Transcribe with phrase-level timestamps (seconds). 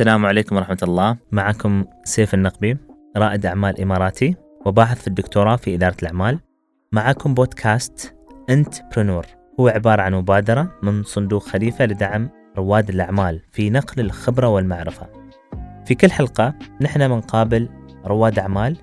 [0.00, 1.16] السلام عليكم ورحمة الله.
[1.32, 2.76] معكم سيف النقبي
[3.16, 6.38] رائد أعمال إماراتي وباحث في الدكتوراه في إدارة الأعمال.
[6.92, 8.16] معكم بودكاست
[8.50, 9.26] أنت برنور
[9.60, 12.28] هو عبارة عن مبادرة من صندوق خليفة لدعم
[12.58, 15.06] رواد الأعمال في نقل الخبرة والمعرفة.
[15.86, 17.68] في كل حلقة نحن بنقابل
[18.06, 18.76] رواد أعمال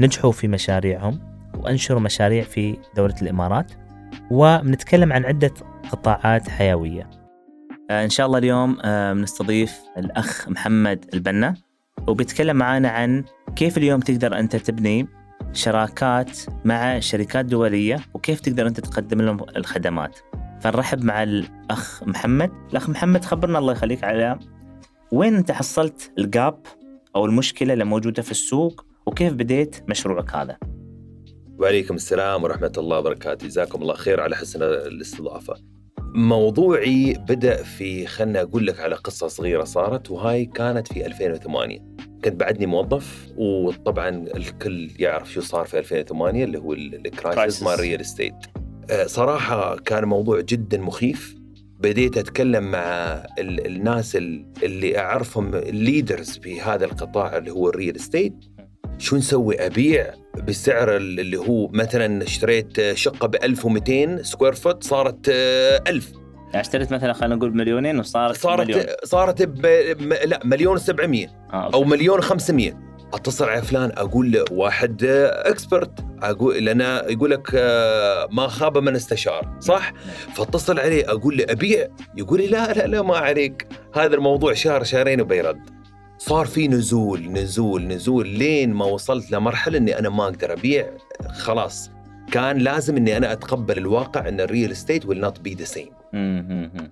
[0.00, 1.20] نجحوا في مشاريعهم
[1.58, 3.72] وأنشروا مشاريع في دولة الإمارات
[4.30, 5.54] وبنتكلم عن عدة
[5.92, 7.25] قطاعات حيوية.
[7.90, 11.54] آه، إن شاء الله اليوم آه، بنستضيف الأخ محمد البنا
[12.08, 13.24] وبيتكلم معنا عن
[13.56, 15.08] كيف اليوم تقدر أنت تبني
[15.52, 20.18] شراكات مع شركات دولية وكيف تقدر أنت تقدم لهم الخدمات.
[20.60, 22.50] فنرحب مع الأخ محمد.
[22.70, 24.38] الأخ محمد خبرنا الله يخليك على
[25.12, 26.66] وين أنت حصلت الجاب
[27.16, 30.56] أو المشكلة اللي موجودة في السوق وكيف بديت مشروعك هذا؟
[31.58, 33.46] وعليكم السلام ورحمة الله وبركاته.
[33.46, 35.54] جزاكم الله خير على حسن الاستضافة.
[36.16, 41.78] موضوعي بدأ في خلنا أقول لك على قصة صغيرة صارت وهاي كانت في 2008
[42.24, 47.80] كنت بعدني موظف وطبعا الكل يعرف شو صار في 2008 اللي هو ال crisis مال
[47.80, 48.34] real estate
[49.06, 51.36] صراحة كان موضوع جدا مخيف.
[51.80, 54.16] بديت أتكلم مع الناس
[54.62, 58.34] اللي أعرفهم ال leaders في هذا القطاع اللي هو ال real estate
[58.98, 66.12] شو نسوي؟ أبيع بالسعر اللي هو مثلا اشتريت شقة ب 1200 سكوير فوت صارت 1000
[66.46, 68.84] يعني اشتريت مثلا خلينا نقول مليونين وصارت صارت مليون.
[69.04, 69.66] صارت ب...
[70.24, 72.72] لا مليون 700 آه، أو مليون 500
[73.14, 75.04] أتصل على فلان أقول له واحد
[75.44, 75.90] expert
[76.22, 79.92] أقول لنا يقول لك آه، ما خاب من استشار صح؟
[80.36, 83.66] فأتصل عليه أقول له أبيع؟ يقول لي لا لا لا ما عليك.
[83.94, 85.75] هذا الموضوع شهر شهرين وبيرد.
[86.18, 90.90] صار في نزول نزول نزول لين ما وصلت لمرحلة إني أنا ما أقدر أبيع.
[91.28, 91.90] خلاص
[92.32, 95.88] كان لازم إني أنا أتقبل الواقع إن ال real estate will not be the same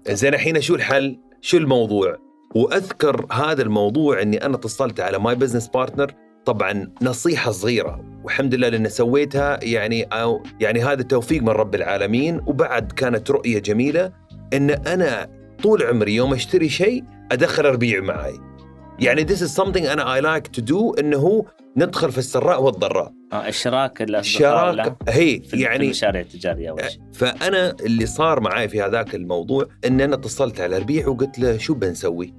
[0.09, 2.17] زين الحين شو الحل؟ شو الموضوع؟
[2.55, 6.13] وأذكر هذا الموضوع إني أنا اتصلت على my business partner
[6.45, 12.41] طبعا نصيحة صغيرة والحمد لله لأن سويتها يعني أو يعني هذا توفيق من رب العالمين.
[12.47, 14.13] وبعد كانت رؤية جميلة
[14.53, 15.31] إن أنا
[15.63, 18.54] طول عمري يوم أشتري شيء أدخل ربيع معي
[19.01, 21.45] يعني this is something أنا I like to do إنه
[21.77, 23.13] ندخل في السراء والضراء.
[23.33, 27.01] آه اشراك الشراكة هي في يعني المشاريع التجارية أول شيء.
[27.13, 31.75] فأنا اللي صار معي في هذاك الموضوع إن أنا اتصلت على ربيع وقلت له شو
[31.75, 32.35] بنسوي؟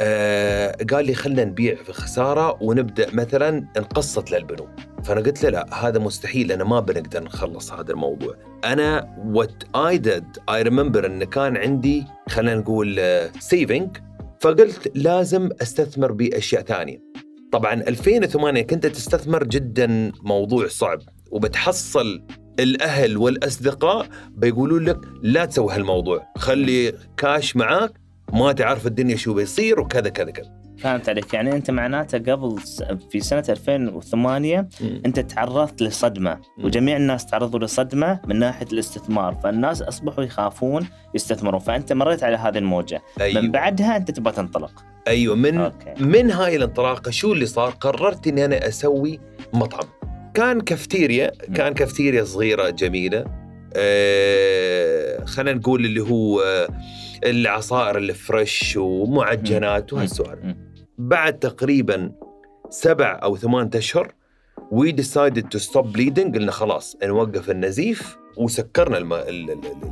[0.00, 4.70] آه قال لي خلينا نبيع في خسارة ونبدأ مثلا نقسط للبنوك.
[5.04, 8.34] فأنا قلت له لا هذا مستحيل أنا ما بنقدر نخلص هذا الموضوع.
[8.64, 13.00] أنا what I did I remember انه كان عندي خلينا نقول
[13.38, 14.07] saving uh,
[14.40, 17.02] فقلت لازم أستثمر بأشياء ثانية.
[17.52, 20.98] طبعا 2008 كنت تستثمر جدا موضوع صعب
[21.30, 22.22] وبتحصل
[22.60, 27.92] الأهل والأصدقاء بيقولوا لك لا تسوي هالموضوع خلي كاش معاك
[28.32, 30.57] ما تعرف الدنيا شو بيصير وكذا كذا كذا.
[30.78, 31.34] فهمت عليك.
[31.34, 32.56] يعني أنت معناته قبل
[33.10, 34.84] في سنة 2008 م.
[35.06, 36.40] أنت تعرضت لصدمة.
[36.58, 41.60] وجميع الناس تعرضوا لصدمة من ناحية الاستثمار فالناس أصبحوا يخافون يستثمرون.
[41.60, 43.02] فأنت مريت على هذه الموجة.
[43.20, 43.40] أيوه.
[43.42, 44.84] من بعدها أنت تبغى تنطلق.
[45.08, 45.36] أيوه.
[45.36, 45.94] من okay.
[46.00, 49.20] من هاي الانطلاقة شو اللي صار؟ قررت إني أنا أسوي
[49.52, 49.88] مطعم.
[50.34, 53.24] كان كافتيريا كان كافتيريا صغيرة جميلة.
[53.76, 56.68] آه خلينا نقول اللي هو آه
[57.24, 60.56] العصائر ال fresh ومعجنات وهالسوالف.
[60.98, 62.12] بعد تقريبا
[62.70, 64.12] سبع أو ثمان أشهر
[64.70, 69.12] we decided to stop bleeding قلنا خلاص نوقف النزيف وسكرنا الم...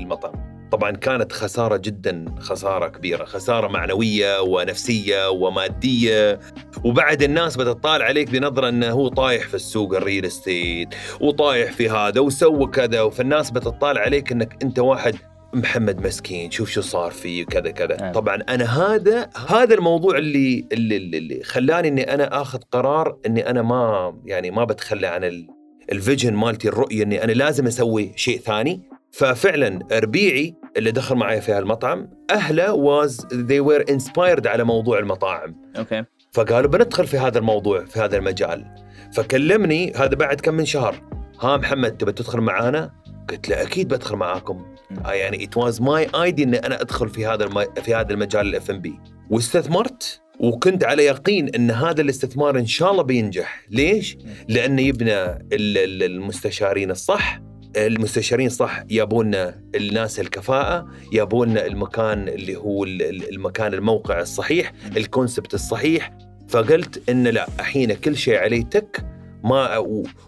[0.00, 0.56] المطعم.
[0.72, 6.40] طبعا كانت خسارة جدا خسارة كبيرة خسارة معنوية ونفسية ومادية.
[6.84, 10.88] وبعد الناس بتطالع عليك بنظرة إنه هو طايح في السوق الريل إستيت
[11.20, 15.14] وطايح في هذا وسوى كذا فالناس بتطالع عليك إنك أنت واحد
[15.56, 18.08] محمد مسكين شوف شو صار فيه وكذا كذا.
[18.08, 18.12] آه.
[18.12, 23.62] طبعا أنا هذا هذا الموضوع اللي اللي, اللي خلاني إني أنا آخذ قرار إني أنا
[23.62, 25.46] ما يعني ما بتخلى عن
[25.92, 28.82] ال vision مالتي الرؤية إني أنا لازم أسوي شيء ثاني.
[29.12, 35.56] ففعلا ربيعي اللي دخل معي في هالمطعم أهله was they were inspired على موضوع المطاعم.
[35.78, 36.04] okay.
[36.32, 38.64] فقالوا بندخل في هذا الموضوع في هذا المجال.
[39.12, 41.02] فكلمني هذا بعد كم من شهر.
[41.40, 42.90] ها محمد تبى تدخل معانا؟
[43.30, 44.75] قلت له أكيد بدخل معاكم.
[45.06, 47.64] يعني it was my idea إني أنا أدخل في هذا الم...
[47.82, 49.00] في هذا المجال الاف ام بي
[49.30, 53.64] واستثمرت وكنت على يقين إن هذا الاستثمار إن شاء الله بينجح.
[53.70, 54.18] ليش؟
[54.48, 57.40] لأنه يبنى المستشارين الصح.
[57.76, 59.34] المستشارين صح يبون
[59.74, 66.12] الناس الكفاءة يبون المكان اللي هو المكان الموقع الصحيح الكونسبت الصحيح.
[66.48, 69.15] فقلت إن لا الحين كل شيء عليه تك.
[69.44, 69.84] ما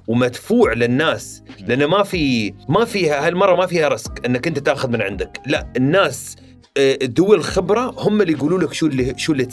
[0.09, 1.43] ومدفوع للناس.
[1.67, 5.41] لأنه ما في ما فيها هالمرة ما فيها رسك إنك أنت تأخذ من عندك.
[5.47, 6.37] لا الناس
[6.77, 9.49] آه، ذوي الخبرة هم اللي يقولوا لك شو اللي شو اللي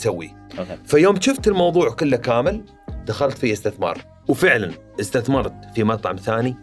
[0.59, 0.77] okay.
[0.85, 2.65] فيوم شفت الموضوع كله كامل
[3.05, 3.97] دخلت في استثمار.
[4.27, 6.55] وفعلا استثمرت في مطعم ثاني.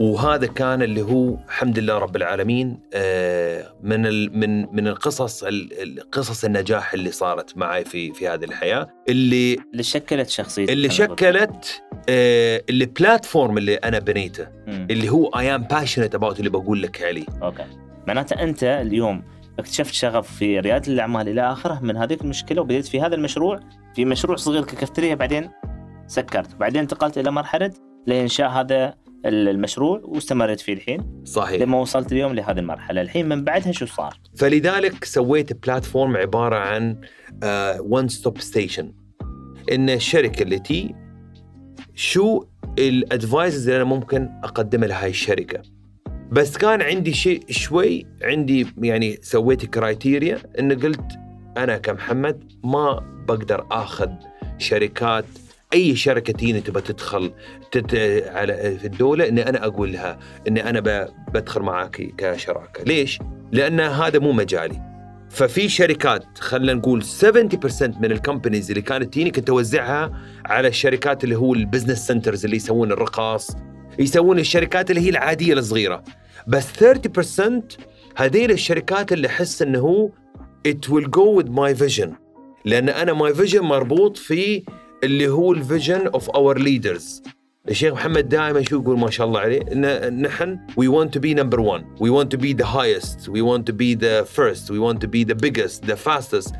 [0.00, 4.00] وهذا كان اللي هو الحمد لله رب العالمين آه، من
[4.38, 9.56] من من القصص ال- ال- قصص النجاح اللي صارت معي في في هذه الحياة اللي
[9.72, 10.90] اللي شكلت شخصيتك اللي.
[10.90, 14.46] شكلت آه، اللي platform اللي أنا بنيته.
[14.68, 17.64] اللي هو I am passionate about اللي بقول لك عليه okay
[18.08, 19.22] معناته أنت اليوم
[19.58, 23.60] اكتشفت شغف في ريادة الأعمال إلى آخره من هذيك المشكلة وبديت في هذا المشروع
[23.94, 25.50] في مشروع صغير ككافتيريا بعدين
[26.06, 27.70] سكرت بعدين انتقلت إلى مرحلة
[28.06, 28.94] لإنشاء هذا
[29.26, 31.62] المشروع واستمريت فيه الحين صحيح.
[31.62, 33.00] لما وصلت اليوم لهذه المرحلة.
[33.00, 37.00] الحين من بعدها شو صار؟ فلذلك سويت platform عبارة عن
[37.80, 38.92] one stop station
[39.72, 40.94] إن الشركة التي
[41.94, 42.44] شو
[42.78, 45.62] ال advices اللي أنا ممكن اقدمها لهاي الشركة.
[46.32, 51.18] بس كان عندي شيء شوي عندي يعني سويت criteria إن قلت
[51.56, 54.10] أنا كمحمد ما بقدر آخذ
[54.58, 55.24] شركات
[55.72, 57.32] أي شركة تيجي تبى تدخل
[57.72, 57.94] تت...
[58.26, 60.18] على في الدولة إني أنا أقول لها
[60.48, 61.08] إني أنا ب...
[61.34, 63.18] بدخل معاك كشراكة، ليش؟
[63.52, 64.90] لأن هذا مو مجالي.
[65.30, 70.12] ففي شركات خلينا نقول 70% من ال companies اللي كانت تجيني كنت أوزعها
[70.46, 73.56] على الشركات اللي هو ال business centers اللي يسوون الرخص
[73.98, 76.04] يسوون الشركات اللي هي العادية الصغيرة
[76.46, 76.66] بس
[77.38, 77.60] 30%
[78.16, 80.10] هذيل الشركات اللي أحس إنه هو
[80.68, 82.08] it will go with my vision
[82.64, 84.64] لأن أنا my vision مربوط في
[85.04, 87.22] اللي هو ال vision of our leaders
[87.68, 91.34] الشيخ محمد دائما شو يقول ما شاء الله عليه؟ ان نحن we want to be
[91.34, 91.84] number one.
[92.00, 93.28] We want to be the highest.
[93.28, 94.70] We want to be the first.
[94.70, 96.54] We want to be the biggest the fastest.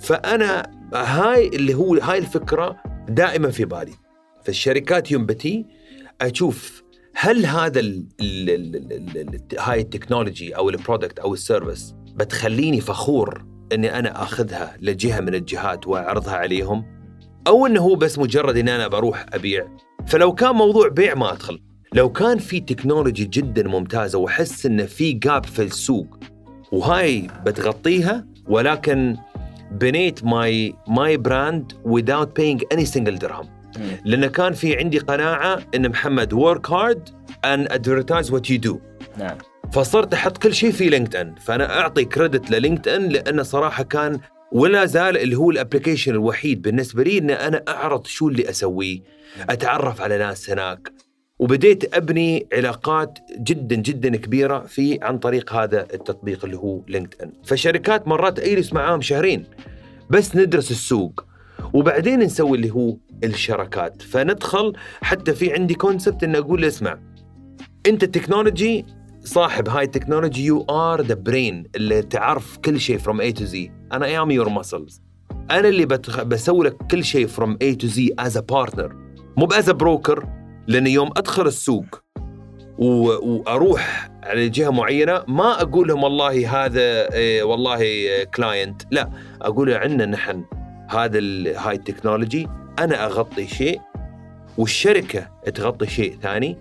[0.00, 2.76] فأنا هاي اللي هو هاي الفكرة
[3.08, 3.92] دائما في بالي.
[4.44, 5.66] فالشركات يوم بتي
[6.20, 6.82] أشوف
[7.14, 7.80] هل هذا
[9.58, 15.20] هاي ال technology أو ال product أو ال service بتخليني فخور إني أنا أخذها لجهة
[15.20, 16.95] من الجهات وأعرضها عليهم؟
[17.46, 19.66] أو إنه هو بس مجرد إن أنا بروح أبيع.
[20.06, 21.62] فلو كان موضوع بيع ما أدخل.
[21.92, 26.18] لو كان في technology جدا ممتازة وأحس انه في gap في السوق
[26.72, 29.16] وهاي بتغطيها ولكن
[29.70, 33.48] بنيت my my brand without paying any single درهم.
[34.04, 37.10] لأن كان في عندي قناعة إن محمد work hard
[37.46, 38.76] and advertise what you do.
[39.18, 39.38] نعم.
[39.72, 44.20] فصرت أحط كل شيء في LinkedIn فأنا أعطي credit لل LinkedIn لأنه صراحة كان
[44.52, 49.00] ولا زال اللي هو ال application الوحيد بالنسبة لي إن أنا أعرض شو اللي أسويه
[49.50, 50.92] أتعرف على ناس هناك.
[51.38, 58.08] وبديت أبني علاقات جدا جدا كبيرة في عن طريق هذا التطبيق اللي هو LinkedIn فشركات
[58.08, 59.44] مرات أجلس معاهم شهرين
[60.10, 61.24] بس ندرس السوق.
[61.72, 64.02] وبعدين نسوي اللي هو الشراكات.
[64.02, 66.98] فندخل حتى في عندي concept ان أقول له اسمع
[67.86, 68.86] أنت ال technology
[69.24, 73.44] صاحب هاي ال technology you are the brain اللي تعرف كل شيء from A to
[73.44, 75.02] Z أنا I am your muscles
[75.50, 76.22] أنا اللي بتخ...
[76.22, 78.96] بسوي لك كل شيء from A to Z as a partner
[79.36, 80.28] مو ب as broker
[80.66, 82.02] لأن يوم أدخل السوق
[82.78, 82.86] و...
[83.32, 87.80] وأروح على جهة معينة ما أقول لهم والله هذا إيه والله
[88.24, 89.10] client لا
[89.42, 90.44] أقول عندنا نحن
[90.90, 91.56] هذا ال...
[91.56, 92.48] هاي ال technology
[92.78, 93.80] أنا أغطي شيء
[94.58, 96.56] والشركة تغطي شيء ثاني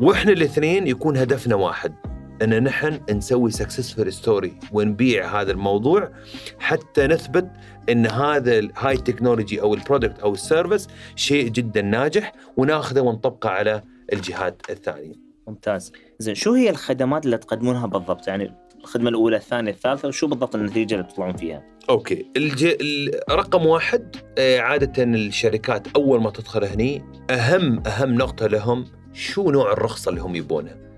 [0.00, 1.94] وإحنا الاثنين يكون هدفنا واحد.
[2.42, 6.10] أن نحن نسوي successful story ونبيع هذا الموضوع
[6.58, 7.50] حتى نثبت
[7.90, 12.32] أن هذا ال- هاي ال technology أو ال product أو ال service شيء جدا ناجح
[12.56, 13.82] وناخذه ونطبقه على
[14.12, 15.14] الجهات الثانية.
[15.48, 20.54] ممتاز زين شو هي الخدمات اللي تقدمونها بالضبط يعني الخدمة الأولى الثانية الثالثة وشو بالضبط
[20.54, 22.64] النتيجة اللي تطلعون فيها okay الج...
[22.64, 29.50] ال- رقم واحد آه، عادة الشركات أول ما تدخل هني أهم أهم نقطة لهم شو
[29.50, 30.89] نوع الرخصة اللي هم يبونها.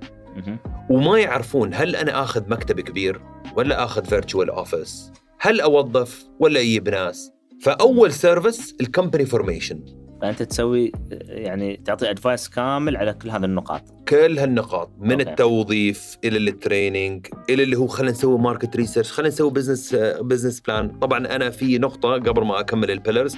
[0.91, 3.21] وما يعرفون هل أنا آخذ مكتب كبير
[3.57, 9.81] ولا آخذ virtual office هل أوظف ولا أجيب ناس؟ فأول service ال company formation
[10.23, 10.93] فأنت تسوي
[11.29, 13.83] يعني تعطي advice كامل على كل هذه النقاط.
[14.09, 15.31] كل هالنقاط من okay.
[15.31, 20.61] التوظيف إلى ال training إلى اللي هو خلينا نسوي market research خلينا نسوي business business
[20.61, 23.37] plan طبعا أنا في نقطة قبل ما أكمل ال pillars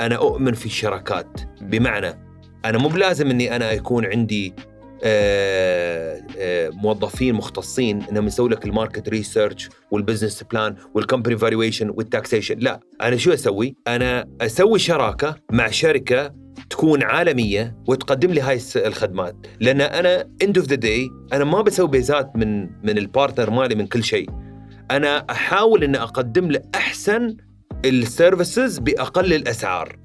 [0.00, 1.40] أنا أؤمن في الشراكات.
[1.60, 2.18] بمعنى
[2.64, 4.54] أنا مو بلازم إني أنا يكون عندي
[6.72, 13.32] موظفين مختصين إنهم يسووا لك الماركت ريسيرش والبزنس بلان والكمباني فالويشن والتاكسيشن لا أنا شو
[13.32, 16.34] أسوي؟ أنا أسوي شراكة مع شركة
[16.70, 19.36] تكون عالمية وتقدم لي هاي الخدمات.
[19.60, 23.74] لأن أنا end of the day أنا ما بسوي بيزات من من ال partner مالي
[23.74, 24.30] من كل شيء.
[24.90, 27.36] أنا أحاول ان أقدم له أحسن
[27.84, 29.98] ال services بأقل الأسعار.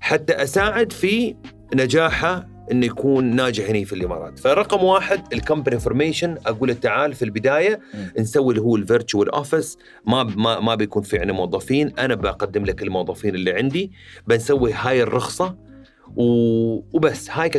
[0.00, 1.36] حتى أساعد في
[1.74, 4.38] نجاحه إنه يكون ناجح هنا في الإمارات.
[4.38, 8.12] فرقم واحد الكمباني فورميشن أقول تعال في البداية مم.
[8.18, 11.92] نسوي اللي هو ال virtual office ما ما ما بيكون في عندنا موظفين.
[11.98, 13.92] أنا بقدم لك الموظفين اللي عندي.
[14.26, 15.56] بنسوي هاي الرخصة.
[16.16, 17.30] و- وبس.
[17.30, 17.50] هاي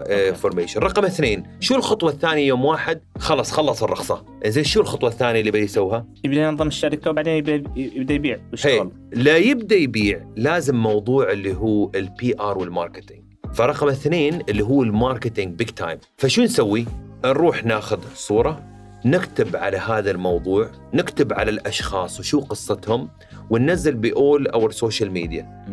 [0.00, 0.34] okay.
[0.34, 4.24] formation رقم اثنين شو الخطوة الثانية يوم واحد؟ خلص خلص الرخصة.
[4.46, 7.36] زين شو الخطوة الثانية اللي بدي يسويها يبدأ ينظم الشركة وبعدين
[7.76, 8.40] يبدا يبيع.
[8.52, 13.29] ويشتغل لا يبدأ يبيع لازم موضوع اللي هو ال PR وال marketing.
[13.54, 16.86] فرقم اثنين اللي هو ال marketing big time فشو نسوي؟
[17.24, 18.70] نروح ناخذ صورة
[19.04, 23.08] نكتب على هذا الموضوع نكتب على الأشخاص وشو قصتهم
[23.50, 25.64] وننزل ب all our social media.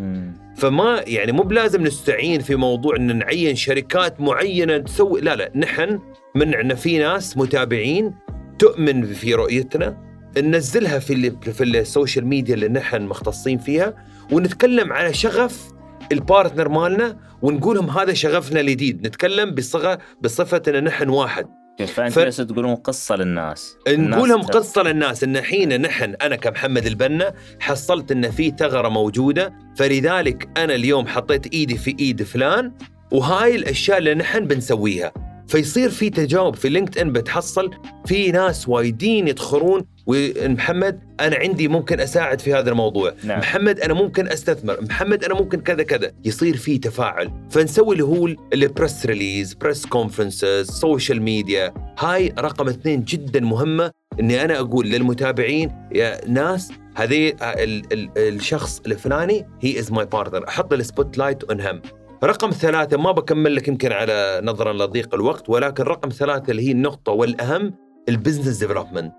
[0.58, 6.00] فما يعني مو بلازم نستعين في موضوع إن نعين شركات معينة تسوي لا لا نحن
[6.36, 8.14] من عندنا في ناس متابعين
[8.60, 9.98] تؤمن في رؤيتنا
[10.38, 13.94] ننزلها في ال في ال social media اللي نحن مختصين فيها
[14.32, 15.77] ونتكلم على شغف
[16.12, 21.48] ال partner مالنا ونقولهم هذا شغفنا الجديد نتكلم بصيغه بصفة إن نحن واحد.
[21.88, 23.76] فانت ف- تقولون قصة للناس.
[23.90, 30.50] نقولهم قصة للناس إن حين نحن أنا كمحمد البنا حصلت إن في ثغرة موجودة فلذلك
[30.58, 32.72] أنا اليوم حطيت إيدي في إيد فلان
[33.12, 35.12] وهاي الأشياء اللي نحن بنسويها.
[35.48, 37.72] فيصير في تجاوب في LinkedIn بتحصل.
[38.06, 43.14] في ناس وايدين يدخلون ومحمد أنا عندي ممكن أساعد في هذا الموضوع.
[43.24, 43.40] نعم.
[43.40, 44.78] محمد أنا ممكن أستثمر.
[44.82, 46.12] محمد أنا ممكن كذا كذا.
[46.26, 47.32] يصير في تفاعل.
[47.50, 53.92] فنسوي اللي هو ال press release press conferences social media هاي رقم اثنين جدا مهمة
[54.20, 60.48] إني أنا أقول للمتابعين يا ناس هذه ال- ال- الشخص الفلاني he is my partner
[60.48, 61.82] أحط ال spotlight on him
[62.24, 66.72] رقم ثلاثة ما بكمل لك يمكن على نظرا لضيق الوقت ولكن رقم ثلاثة اللي هي
[66.72, 67.74] النقطة والأهم
[68.10, 69.14] ال business development.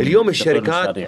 [0.00, 0.98] اليوم الشركات.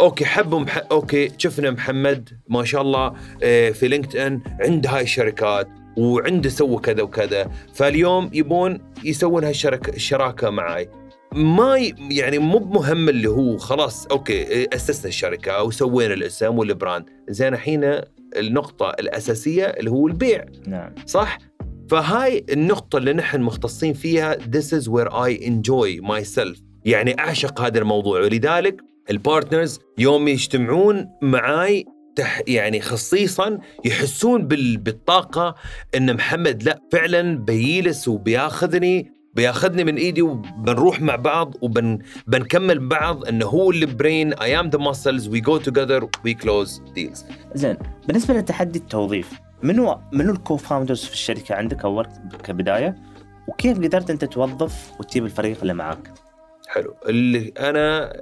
[0.00, 0.82] okay حبوا مح...
[0.92, 7.02] okay شفنا محمد ما شاء الله آه، في LinkedIn عنده هاي الشركات وعنده سوى كذا
[7.02, 7.50] وكذا.
[7.74, 10.88] فاليوم يبون يسوون هالشركه الشراكة معي
[11.32, 11.94] ما ي...
[12.10, 17.04] يعني مو بمهم اللي هو خلاص okay أسسنا الشركة أو سوينا الاسم وال brand.
[17.28, 18.00] زين الحين
[18.36, 20.94] النقطة الأساسية اللي هو البيع نعم.
[21.06, 21.38] صح؟
[21.90, 26.60] فهاي النقطة اللي نحن مختصين فيها This is where I enjoy myself.
[26.84, 28.20] يعني أعشق هذا الموضوع.
[28.20, 28.80] ولذلك
[29.10, 31.84] ال partners يوم يجتمعون معاي
[32.16, 34.76] تح يعني خصيصا يحسون بال...
[34.76, 35.54] بالطاقة
[35.96, 43.46] إن محمد لا فعلا بيجلس وبياخذني بياخذني من إيدي وبنروح مع بعض وبنكمل بعض انه
[43.46, 48.34] هو ال brain I am the muscles we go together we close deals زين بالنسبة
[48.34, 49.32] لتحدي التوظيف
[49.62, 52.06] منو منو ال co-founders في الشركة عندك أول
[52.44, 52.96] كبداية
[53.48, 56.12] وكيف قدرت أنت توظف وتجيب الفريق اللي معاك؟
[56.68, 58.12] حلو اللي أنا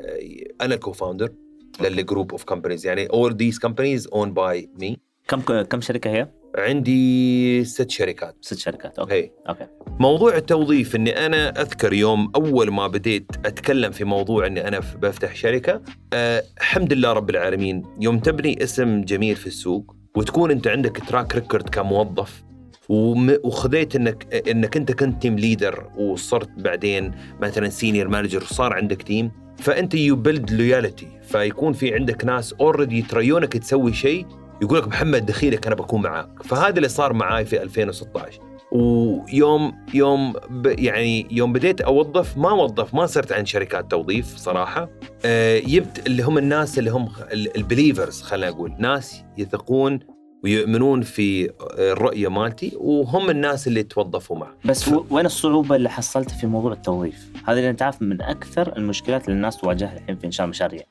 [0.60, 1.32] أنا co-founder لل
[1.80, 4.96] group of companies يعني all these companies owned by me
[5.28, 8.36] كم كم شركة هي؟ عندي ست شركات.
[8.40, 9.30] ست شركات okay هي.
[9.48, 9.66] okay.
[10.00, 15.34] موضوع التوظيف إني أنا أذكر يوم أول ما بديت أتكلم في موضوع إني أنا بفتح
[15.34, 20.98] شركة أه الحمد لله رب العالمين يوم تبني اسم جميل في السوق وتكون أنت عندك
[21.08, 22.44] track record كموظف
[22.88, 29.30] وخذيت انك إنك أنت كنت team leader وصرت بعدين مثلا senior manager وصار عندك team
[29.58, 34.26] فأنت you build loyalty فيكون في عندك ناس already يتريونك تسوي شيء
[34.62, 36.42] يقول لك محمد دخيلك أنا بكون معاك.
[36.42, 38.40] فهذا اللي صار معاي في 2016
[38.72, 44.88] ويوم يوم ب يعني يوم بديت أوظف ما وظف ما صرت عن شركات توظيف صراحة.
[45.24, 50.00] آه جبت اللي هم الناس اللي هم ال believers خلينا نقول ناس يثقون
[50.44, 54.52] ويؤمنون في الرؤية مالتي وهم الناس اللي توظفوا معي.
[54.64, 58.76] بس و- وين الصعوبة اللي حصلتها في موضوع التوظيف؟ هذا اللي انت عارف من أكثر
[58.76, 60.82] المشكلات اللي الناس تواجهها الحين في إنشاء مشاريع.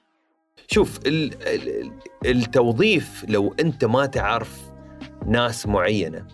[0.68, 1.92] شوف ال ال
[2.26, 4.60] التوظيف لو أنت ما تعرف
[5.26, 6.26] ناس معينة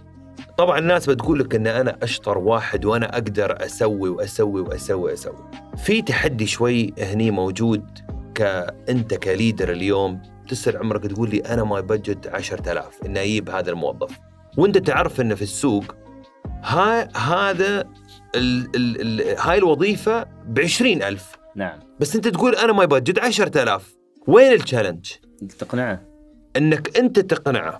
[0.57, 5.51] طبعا الناس بتقول لك إن أنا أشطر واحد وأنا أقدر أسوي وأسوي وأسوي وأسوي.
[5.77, 7.85] في تحدي شوي هني موجود
[8.35, 13.71] كانت ك leader اليوم تسأل عمرك تقول لي أنا my budget 10000 اني أجيب هذا
[13.71, 14.19] الموظف.
[14.57, 15.95] وأنت تعرف إنه في السوق
[16.63, 17.81] ها هذا
[18.35, 21.79] ال ال ال هاي الوظيفة ب 20000 نعم.
[21.99, 25.11] بس أنت تقول أنا my budget 10000 وين ال challenge؟
[25.59, 26.01] تقنعه
[26.57, 27.79] إنك أنت تقنعه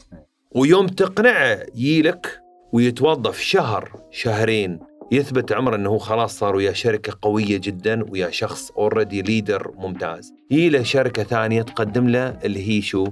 [0.51, 2.39] ويوم تقنعه يجيلك
[2.73, 4.79] ويتوظف شهر شهرين
[5.11, 10.33] يثبت عمره إنه هو خلاص صار ويا شركة قوية جدا ويا شخص already leader ممتاز
[10.51, 13.07] يجي له شركة ثانية تقدم له اللي هي شو؟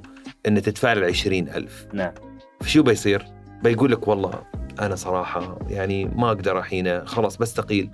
[0.48, 2.14] ان تدفع له 20000 نعم
[2.66, 3.26] شو بيصير؟
[3.64, 4.44] بيقول لك والله
[4.80, 7.90] أنا صراحة يعني ما أقدر الحين خلاص بستقيل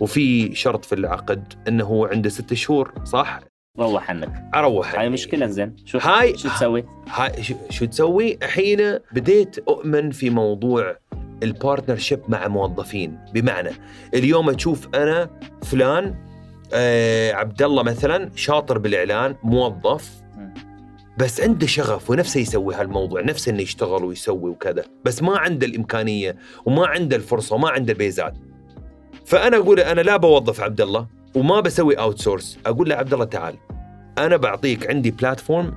[0.00, 3.40] وفي شرط في العقد إنه هو عنده ست شهور صح؟
[3.78, 5.76] روح عنك أروح هاي مشكلة زين.
[5.84, 10.96] شو هاي- شو تسوي؟ هاي شو, شو تسوي؟ الحين بديت أؤمن في موضوع
[11.42, 13.18] ال partnership مع موظفين.
[13.34, 13.70] بمعنى
[14.14, 15.30] اليوم أشوف أنا
[15.62, 16.14] فلان
[16.74, 20.10] آه عبد الله مثلا شاطر بالإعلان موظف
[21.18, 26.36] بس عنده شغف ونفسه يسوي هالموضوع نفسه إنه يشتغل ويسوي وكذا بس ما عنده الإمكانية
[26.66, 28.34] وما عنده الفرصة وما عنده البيزات.
[29.26, 33.54] فأنا أقول أنا لا بوظف عبد الله وما بسوي outsource أقول له عبد الله تعال.
[34.18, 35.74] أنا بعطيك عندي platform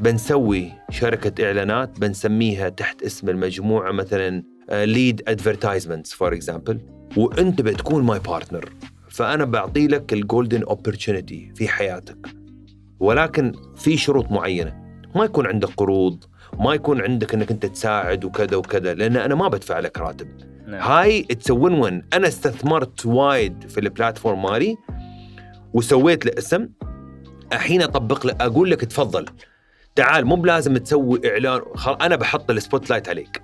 [0.00, 6.80] بنسوي شركة إعلانات بنسميها تحت اسم المجموعة مثلا ليد advertisements for example
[7.16, 8.72] وأنت بتكون my partner
[9.10, 12.26] فأنا بعطي لك ال golden opportunity في حياتك.
[13.00, 14.84] ولكن في شروط معينة.
[15.14, 16.24] ما يكون عندك قروض
[16.58, 20.28] ما يكون عندك إنك أنت تساعد وكذا وكذا لأن أنا ما بدفع لك راتب.
[20.66, 20.80] نعم.
[20.80, 24.76] هاي it's وين وين أنا استثمرت وايد في ال platform مالي.
[25.74, 26.68] وسويت له اسم
[27.52, 29.26] الحين أطبق له أقول لك تفضل.
[29.94, 31.96] تعال مو بلازم تسوي إعلان خل...
[32.00, 33.42] أنا بحط ال spotlight عليك.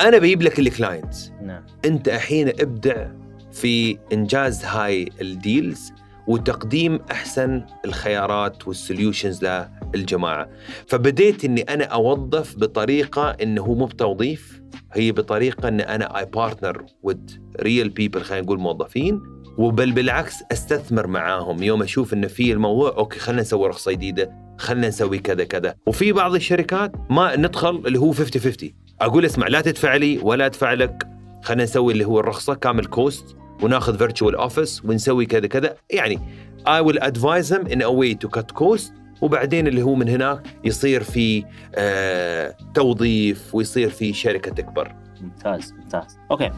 [0.00, 1.32] أنا بجيب لك ال clients.
[1.42, 1.66] نعم.
[1.84, 3.06] أنت الحين ابدع
[3.52, 5.92] في إنجاز هاي ال deals
[6.26, 9.46] وتقديم أحسن الخيارات وال solutions
[9.94, 10.48] للجماعة.
[10.86, 14.62] فبديت إني أنا أوظف بطريقة انه هو مو بتوظيف
[14.92, 17.18] هي بطريقة إن أنا I partner with
[17.60, 19.39] real people خلينا نقول موظفين.
[19.58, 21.62] وبل بالعكس أستثمر معاهم.
[21.62, 25.74] يوم أشوف انه في الموضوع okay خلينا نسوي رخصة جديدة خلينا نسوي كذا كذا.
[25.86, 30.46] وفي بعض الشركات ما ندخل اللي هو 50 50 أقول اسمع لا تدفع لي ولا
[30.46, 31.08] أدفع لك.
[31.42, 35.76] خلينا نسوي اللي هو الرخصة كامل cost وناخذ virtual office ونسوي كذا كذا.
[35.90, 36.18] يعني
[36.60, 38.92] I will advise them in a way to cost
[39.22, 44.94] وبعدين اللي هو من هناك يصير في آه توظيف ويصير في شركة تكبر.
[45.20, 46.18] ممتاز ممتاز.
[46.30, 46.50] okay.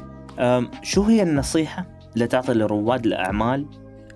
[0.82, 3.66] شو هي النصيحة؟ اللي تعطي لرواد الأعمال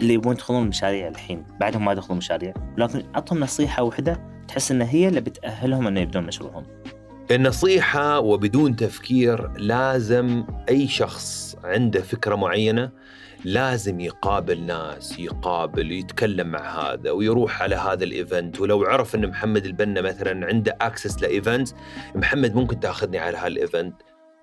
[0.01, 2.55] اللي يبون يدخلون مشاريع الحين بعدهم ما دخلوا مشاريع.
[2.79, 6.65] لكن عطهم نصيحة واحدة تحس انها هي اللي بتأهلهم إنه يبدون مشروعهم.
[7.31, 12.91] النصيحة وبدون تفكير لازم أي شخص عنده فكرة معينة
[13.45, 18.61] لازم يقابل ناس يقابل يتكلم مع هذا ويروح على هذا ال event.
[18.61, 21.69] ولو عرف إن محمد البنا مثلا عنده access ل event
[22.15, 23.95] محمد ممكن تأخذني على هال event.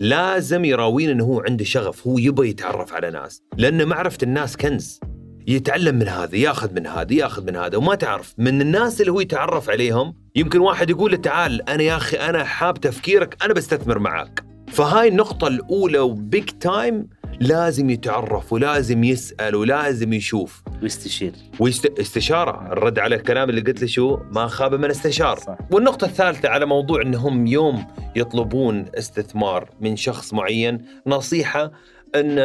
[0.04, 3.44] لازم يراوينا إنه هو عنده شغف هو يبغى يتعرف على ناس.
[3.58, 5.00] لأن معرفة الناس كنز.
[5.48, 8.34] يتعلم من هذا ياخذ من هذا ياخذ من هذا وما تعرف.
[8.38, 12.44] من الناس اللي هو يتعرف عليهم يمكن واحد يقول له تعال أنا يا أخي أنا
[12.44, 17.08] حاب تفكيرك أنا بستثمر معك فهاي النقطة الأولى و big time
[17.40, 20.64] لازم يتعرف ولازم يسأل ولازم يشوف.
[20.82, 21.32] ويستشير.
[21.60, 25.40] واستشارة الرد على الكلام اللي قلت له شو؟ ما خاب من استشار.
[25.40, 25.58] صح.
[25.72, 31.72] والنقطة الثالثة على موضوع إنهم يوم يطلبون استثمار من شخص معين نصيحة
[32.16, 32.38] إن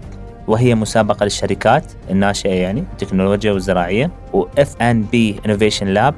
[0.48, 6.14] وهي مسابقة للشركات الناشئة يعني التكنولوجيا والزراعية و F&B Innovation Lab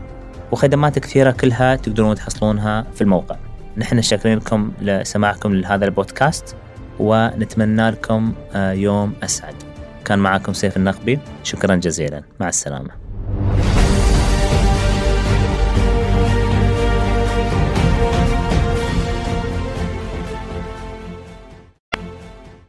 [0.52, 3.36] وخدمات كثيرة كلها تقدرون تحصلونها في الموقع.
[3.76, 6.56] نحن شاكرين لكم لسماعكم لهذا البودكاست
[6.98, 9.54] ونتمنى لكم آه، يوم أسعد.
[10.04, 11.18] كان معكم سيف النقبي.
[11.42, 12.22] شكرا جزيلا.
[12.40, 13.01] مع السلامة.